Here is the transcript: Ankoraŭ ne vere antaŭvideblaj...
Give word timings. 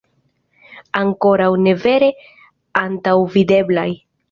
Ankoraŭ 1.01 1.51
ne 1.67 1.75
vere 1.85 2.09
antaŭvideblaj... 2.85 3.89